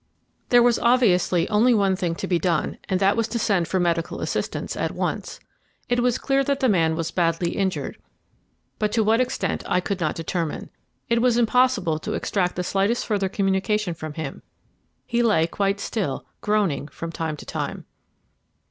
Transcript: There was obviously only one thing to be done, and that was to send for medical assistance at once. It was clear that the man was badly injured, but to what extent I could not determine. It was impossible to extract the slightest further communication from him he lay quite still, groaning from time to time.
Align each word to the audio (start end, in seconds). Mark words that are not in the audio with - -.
There 0.49 0.63
was 0.63 0.79
obviously 0.79 1.47
only 1.49 1.75
one 1.75 1.95
thing 1.95 2.15
to 2.15 2.25
be 2.27 2.39
done, 2.39 2.79
and 2.89 2.99
that 2.99 3.15
was 3.15 3.27
to 3.27 3.37
send 3.37 3.67
for 3.67 3.79
medical 3.79 4.19
assistance 4.19 4.75
at 4.75 4.93
once. 4.95 5.39
It 5.89 5.99
was 5.99 6.17
clear 6.17 6.43
that 6.43 6.59
the 6.59 6.67
man 6.67 6.95
was 6.95 7.11
badly 7.11 7.51
injured, 7.51 7.99
but 8.79 8.91
to 8.93 9.03
what 9.03 9.21
extent 9.21 9.63
I 9.67 9.79
could 9.79 9.99
not 9.99 10.15
determine. 10.15 10.71
It 11.07 11.21
was 11.21 11.37
impossible 11.37 11.99
to 11.99 12.13
extract 12.13 12.55
the 12.55 12.63
slightest 12.63 13.05
further 13.05 13.29
communication 13.29 13.93
from 13.93 14.13
him 14.13 14.41
he 15.05 15.21
lay 15.21 15.45
quite 15.45 15.79
still, 15.79 16.25
groaning 16.41 16.87
from 16.87 17.11
time 17.11 17.37
to 17.37 17.45
time. 17.45 17.85